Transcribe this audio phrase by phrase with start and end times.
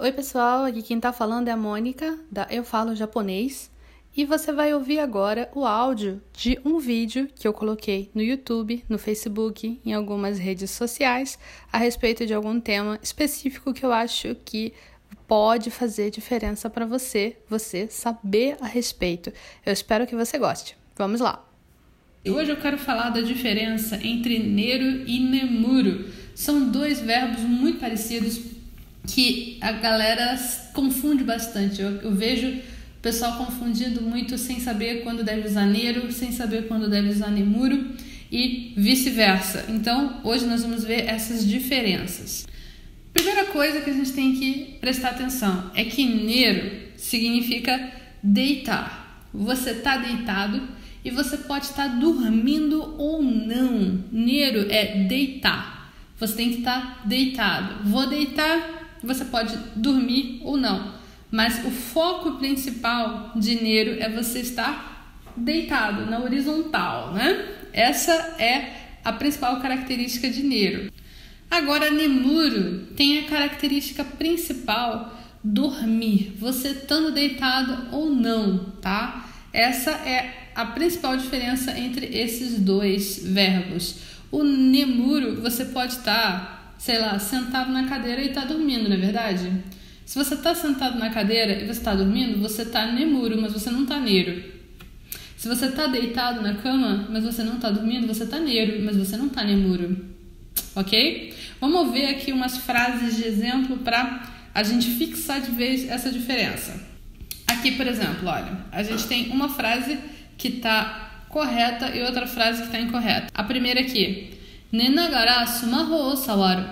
[0.00, 3.68] Oi, pessoal, aqui quem tá falando é a Mônica, da Eu Falo Japonês,
[4.16, 8.84] e você vai ouvir agora o áudio de um vídeo que eu coloquei no YouTube,
[8.88, 11.36] no Facebook, em algumas redes sociais,
[11.72, 14.72] a respeito de algum tema específico que eu acho que
[15.26, 19.32] pode fazer diferença para você, você saber a respeito.
[19.66, 20.76] Eu espero que você goste.
[20.96, 21.44] Vamos lá!
[22.24, 26.08] Hoje eu quero falar da diferença entre Nero e Nemuro.
[26.36, 28.57] São dois verbos muito parecidos
[29.08, 30.38] que a galera
[30.72, 31.80] confunde bastante.
[31.80, 36.68] Eu, eu vejo o pessoal confundindo muito sem saber quando deve usar Nero, sem saber
[36.68, 37.92] quando deve usar Nemuro
[38.30, 39.66] e vice-versa.
[39.68, 42.46] Então, hoje nós vamos ver essas diferenças.
[43.12, 49.26] Primeira coisa que a gente tem que prestar atenção é que Nero significa deitar.
[49.32, 50.68] Você está deitado
[51.04, 54.04] e você pode estar dormindo ou não.
[54.12, 55.92] Nero é deitar.
[56.18, 57.88] Você tem que estar deitado.
[57.88, 60.94] Vou deitar, você pode dormir ou não.
[61.30, 67.46] Mas o foco principal de Nero é você estar deitado na horizontal, né?
[67.72, 68.72] Essa é
[69.04, 70.90] a principal característica de Nero.
[71.50, 79.28] Agora, Nemuro tem a característica principal dormir, você estando deitado ou não, tá?
[79.52, 83.96] Essa é a principal diferença entre esses dois verbos.
[84.30, 88.96] O nemuro, você pode estar, sei lá, sentado na cadeira e estar tá dormindo, não
[88.96, 89.50] é verdade?
[90.06, 93.70] Se você está sentado na cadeira e você está dormindo, você está nemuro, mas você
[93.70, 94.42] não está neiro.
[95.36, 98.96] Se você está deitado na cama, mas você não está dormindo, você está neiro, mas
[98.96, 100.04] você não está nemuro.
[100.74, 101.34] Ok?
[101.60, 104.22] Vamos ver aqui umas frases de exemplo para
[104.54, 106.80] a gente fixar de vez essa diferença.
[107.46, 109.98] Aqui, por exemplo, olha, a gente tem uma frase
[110.36, 113.28] que está correta e outra frase que está incorreta.
[113.34, 114.37] A primeira aqui.
[114.70, 116.64] Nenagara sumaho sawaru.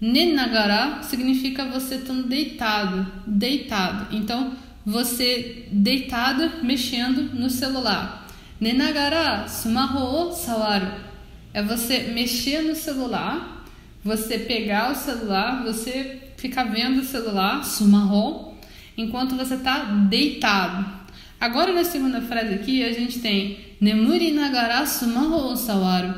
[0.00, 4.14] Nenagara significa você estando deitado, deitado.
[4.14, 4.52] Então,
[4.84, 8.26] você deitado mexendo no celular.
[8.60, 10.92] Nenagara sumaho sawaru.
[11.52, 13.64] É você mexer no celular,
[14.04, 18.54] você pegar o celular, você ficar vendo o celular, sumaho,
[18.96, 21.02] enquanto você está deitado.
[21.40, 26.14] Agora na segunda frase aqui a gente tem Nemuri nagara sumaho sawaru.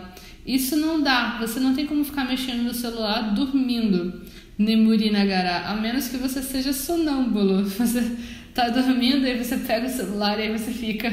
[0.46, 4.22] Isso não dá, você não tem como ficar mexendo no celular dormindo.
[4.58, 7.64] Nemuri nagara, a menos que você seja sonâmbulo.
[7.66, 8.16] Você
[8.54, 11.12] tá dormindo e você pega o celular e aí você fica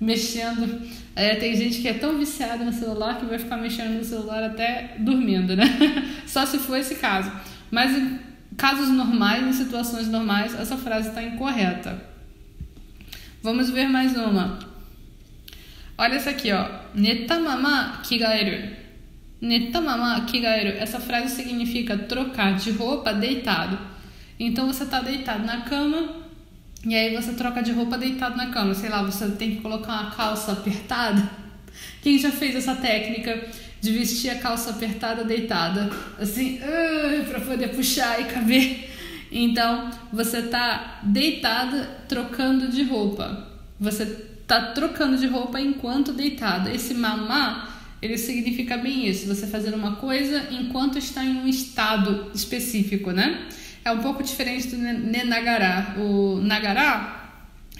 [0.00, 0.88] mexendo.
[1.14, 4.42] É, tem gente que é tão viciada no celular que vai ficar mexendo no celular
[4.42, 5.66] até dormindo, né?
[6.26, 7.30] Só se for esse caso.
[7.70, 8.18] Mas em
[8.56, 12.02] casos normais, em situações normais, essa frase está incorreta.
[13.42, 14.58] Vamos ver mais uma.
[15.98, 16.66] Olha essa aqui, ó.
[16.94, 18.76] Netamama kigaeru.
[19.40, 20.78] Netamama kigaeru.
[20.78, 23.76] Essa frase significa trocar de roupa deitado.
[24.38, 26.22] Então você tá deitado na cama
[26.86, 28.74] e aí você troca de roupa deitado na cama.
[28.74, 31.28] Sei lá, você tem que colocar uma calça apertada.
[32.00, 33.48] Quem já fez essa técnica
[33.80, 35.90] de vestir a calça apertada deitada?
[36.18, 38.88] Assim, uh, para poder puxar e caber
[39.30, 43.46] então, você tá deitada trocando de roupa.
[43.78, 44.06] Você
[44.48, 46.74] tá trocando de roupa enquanto deitada.
[46.74, 47.68] Esse mamá,
[48.00, 53.46] ele significa bem isso, você fazendo uma coisa enquanto está em um estado específico, né?
[53.84, 55.94] É um pouco diferente do nenagará.
[55.98, 57.30] O nagará,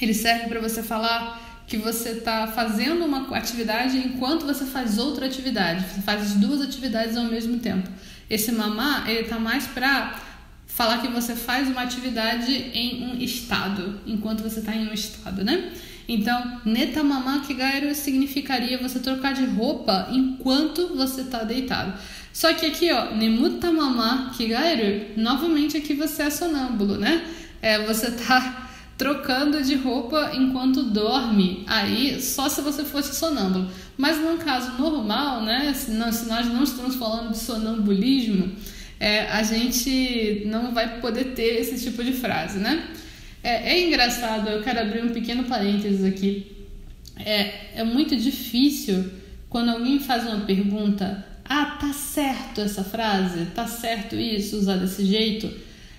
[0.01, 5.27] ele serve para você falar que você está fazendo uma atividade enquanto você faz outra
[5.27, 5.85] atividade.
[5.87, 7.89] Você faz as duas atividades ao mesmo tempo.
[8.29, 10.19] Esse mamá, ele tá mais para
[10.67, 15.45] falar que você faz uma atividade em um estado, enquanto você está em um estado,
[15.45, 15.73] né?
[16.09, 21.93] Então, netamama kigairu significaria você trocar de roupa enquanto você está deitado.
[22.33, 27.23] Só que aqui, ó, nemutamama kigairu, novamente aqui você é sonâmbulo, né?
[27.61, 31.65] É, você tá trocando de roupa enquanto dorme.
[31.67, 33.71] Aí, só se você fosse sonâmbulo.
[33.99, 35.75] Mas num caso normal, né?
[35.75, 38.51] Se nós não estamos falando de sonambulismo,
[38.99, 42.89] é, a gente não vai poder ter esse tipo de frase, né?
[43.43, 46.67] É, é engraçado, eu quero abrir um pequeno parênteses aqui.
[47.17, 49.11] É, é muito difícil
[49.49, 53.47] quando alguém faz uma pergunta: ah, tá certo essa frase?
[53.47, 55.51] Tá certo isso, usar desse jeito?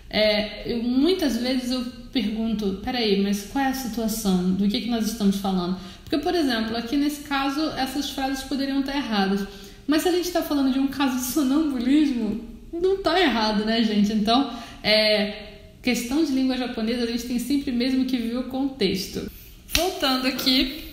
[0.09, 4.53] É, eu, muitas vezes eu pergunto: peraí, mas qual é a situação?
[4.53, 5.79] Do que, que nós estamos falando?
[6.03, 9.45] Porque, por exemplo, aqui nesse caso, essas frases poderiam estar erradas.
[9.85, 13.83] Mas se a gente está falando de um caso de sonambulismo, não tá errado, né,
[13.83, 14.13] gente?
[14.13, 14.51] Então,
[14.83, 15.48] é,
[15.81, 19.31] questão de língua japonesa, a gente tem sempre mesmo que ver o contexto.
[19.67, 20.83] Voltando aqui,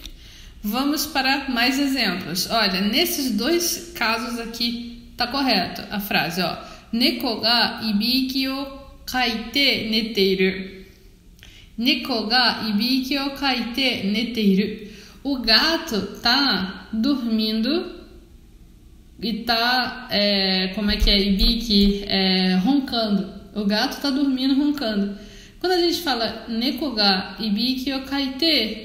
[0.62, 2.48] vamos para mais exemplos.
[2.50, 6.56] Olha, nesses dois casos aqui tá correto a frase, ó.
[6.92, 8.66] Neko ga ibiki o
[9.04, 10.84] kaite neteiru.
[11.76, 14.88] Neko ga ibiki o kaite neteiru.
[15.24, 17.96] O gato tá dormindo
[19.20, 23.35] e tá, é, como é que é, ibiki, é, roncando.
[23.56, 25.16] O gato tá dormindo roncando.
[25.58, 28.84] Quando a gente fala nekoga ibiki o kaite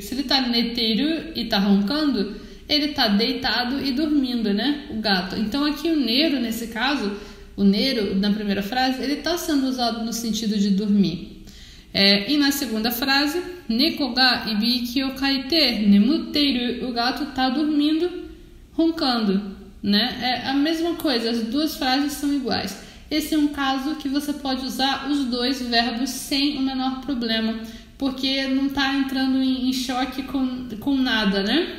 [0.00, 2.36] se ele tá neteiru e tá roncando,
[2.68, 4.86] ele tá deitado e dormindo, né?
[4.90, 5.34] O gato.
[5.36, 7.12] Então aqui o nero, nesse caso,
[7.56, 11.44] o nero, na primeira frase, ele tá sendo usado no sentido de dormir.
[11.92, 15.90] É, e na segunda frase, nekoga ibiki o kaite
[16.82, 18.08] o gato tá dormindo,
[18.72, 20.18] roncando, né?
[20.22, 22.91] É a mesma coisa, as duas frases são iguais.
[23.12, 27.60] Esse é um caso que você pode usar os dois verbos sem o menor problema,
[27.98, 31.76] porque não está entrando em, em choque com, com nada, né?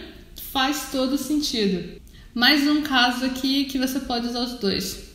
[0.52, 2.00] Faz todo sentido.
[2.36, 5.10] Mais um caso aqui que você pode usar os dois.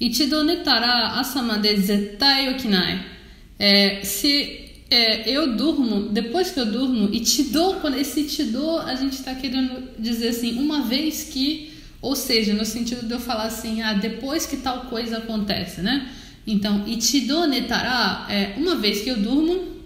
[0.00, 1.60] Ichido netara asama
[2.54, 3.04] okinai.
[3.58, 8.78] É, se é, eu durmo, depois que eu durmo, e te dou, esse te dou,
[8.78, 13.20] a gente está querendo dizer assim, uma vez que ou seja, no sentido de eu
[13.20, 16.08] falar assim, ah, depois que tal coisa acontece, né?
[16.46, 19.76] Então, ichido netara é uma vez que eu durmo,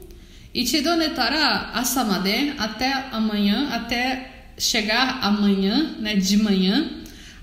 [0.55, 6.91] ichido netara asamade até amanhã, até chegar amanhã, né, de manhã.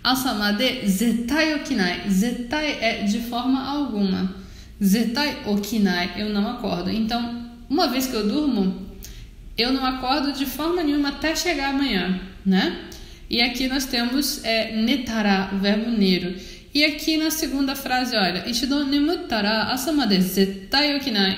[0.02, 2.10] Asamade zetai okinai.
[2.10, 4.34] Zetai é de forma alguma.
[4.82, 6.90] Zetai okinai, eu não acordo.
[6.90, 8.88] Então, uma vez que eu durmo,
[9.58, 12.89] eu não acordo de forma nenhuma até chegar amanhã, né?
[13.30, 16.36] E aqui nós temos é, netara, o verbo nero.
[16.74, 18.48] E aqui na segunda frase, olha.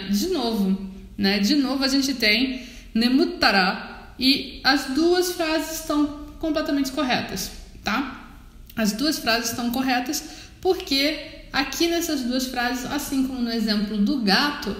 [0.09, 1.39] De novo, né?
[1.39, 7.51] De novo a gente tem nemutara e as duas frases estão completamente corretas,
[7.83, 8.29] tá?
[8.75, 10.23] As duas frases estão corretas
[10.61, 11.17] porque
[11.51, 14.75] aqui nessas duas frases, assim como no exemplo do gato,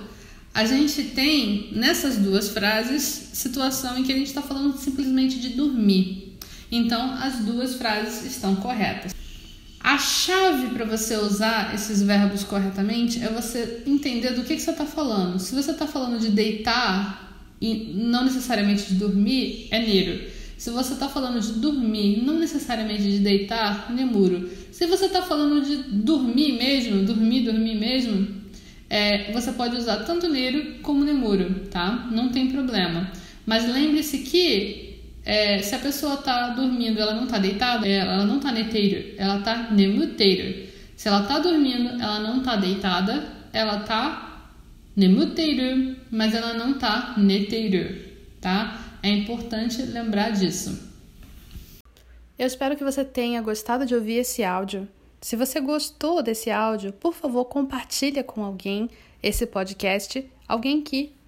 [0.53, 5.49] a gente tem nessas duas frases situação em que a gente está falando simplesmente de
[5.49, 6.30] dormir.
[6.71, 9.13] Então, as duas frases estão corretas.
[9.83, 14.71] A chave para você usar esses verbos corretamente é você entender do que, que você
[14.71, 15.39] está falando.
[15.39, 20.29] Se você está falando de deitar e não necessariamente de dormir, é nero.
[20.55, 24.47] Se você está falando de dormir, não necessariamente de deitar, nemuro.
[24.71, 28.27] Se você está falando de dormir mesmo, dormir, dormir mesmo,
[28.87, 32.07] é, você pode usar tanto nero como nemuro, tá?
[32.11, 33.11] Não tem problema.
[33.45, 34.90] Mas lembre-se que
[35.23, 39.15] é, se a pessoa está dormindo, ela não está deitada, é, ela não está neteiro,
[39.17, 40.69] ela está nemuteiro.
[40.95, 44.51] Se ela está dormindo, ela não está deitada, ela está
[44.95, 47.99] nemuteiro, mas ela não está neteiro,
[48.39, 48.97] tá?
[49.03, 50.89] É importante lembrar disso.
[52.37, 54.87] Eu espero que você tenha gostado de ouvir esse áudio.
[55.21, 58.89] Se você gostou desse áudio, por favor, compartilhe com alguém
[59.21, 61.13] esse podcast, alguém que